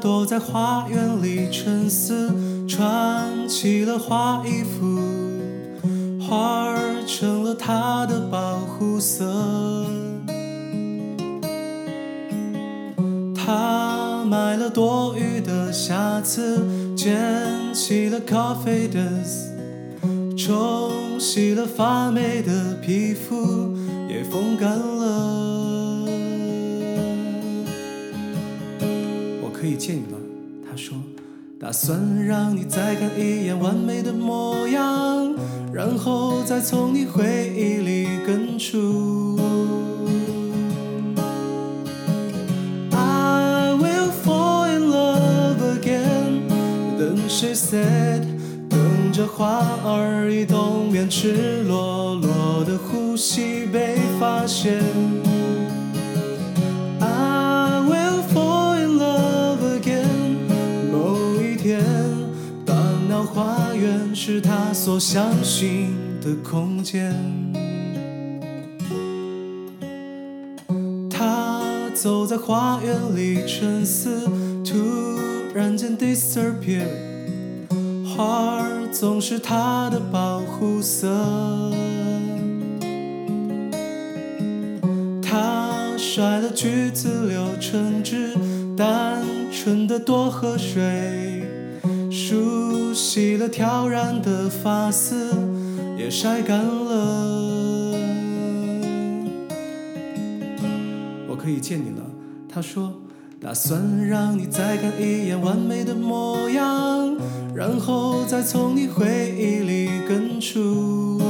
[0.00, 2.34] 躲在花园里沉思，
[2.68, 5.00] 穿起了花衣服，
[6.20, 9.24] 花儿成了他的保护色。
[13.34, 17.10] 他买了多余的瑕疵，捡
[17.72, 19.10] 起了咖啡的，
[20.36, 23.74] 冲洗了发霉的皮肤，
[24.08, 25.65] 也风干了。
[29.58, 30.18] 可以见你吗，
[30.68, 30.98] 他说，
[31.58, 35.34] 打算让你再看一眼完美的模样，
[35.72, 39.40] 然后再从你回忆里根除。
[42.92, 46.42] I will fall in love again.
[46.98, 48.26] Then she said，
[48.68, 54.82] 等着花儿移动，便赤裸裸的呼吸被发现。
[63.26, 67.14] 花园是他所相信的空间。
[71.10, 71.60] 他
[71.94, 74.26] 走在花园里沉思，
[74.64, 74.74] 突
[75.54, 76.86] 然间 disappear。
[78.06, 81.08] 花儿总是他的保护色。
[85.20, 88.34] 他甩了橘子留橙汁，
[88.74, 91.42] 单纯的多喝水，
[92.10, 92.65] 树
[92.96, 95.30] 洗了挑染的发丝，
[95.98, 97.92] 也晒干了。
[101.28, 102.02] 我可以见你了，
[102.48, 102.94] 他说，
[103.38, 107.14] 打算让你再看一眼完美的模样，
[107.54, 109.04] 然后再从你回
[109.36, 111.20] 忆里根除。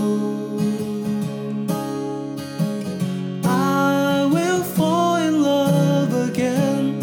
[3.42, 7.00] I will fall in love again.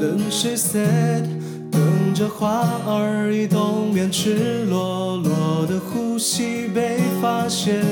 [0.00, 1.26] Then she said，
[1.76, 7.84] 等着花儿移动，便赤裸裸的呼吸被发现。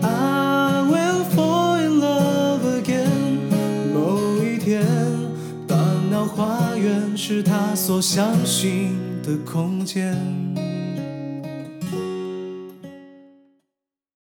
[0.00, 3.52] I will fall in love again。
[3.92, 4.82] 某一天，
[5.66, 5.76] 大
[6.10, 10.16] 脑花园是他所相信的空间。